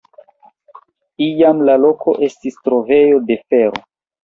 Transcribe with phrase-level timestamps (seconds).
[1.25, 3.87] Iam la loko estis trovejo de fero.